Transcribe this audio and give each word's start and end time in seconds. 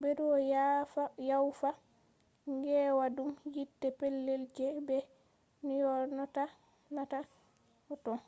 bedo 0.01 0.27
yawfa 1.29 1.69
gewaadum 2.63 3.31
yiite 3.53 3.87
petel 3.99 4.41
je 4.55 4.67
be 4.87 4.97
nyonata 5.67 6.43
‘’photon’’ 7.85 8.19